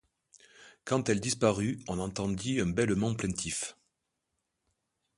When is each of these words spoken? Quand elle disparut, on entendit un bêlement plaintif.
Quand 0.83 1.09
elle 1.09 1.19
disparut, 1.21 1.79
on 1.87 1.99
entendit 1.99 2.59
un 2.59 2.65
bêlement 2.65 3.13
plaintif. 3.13 3.77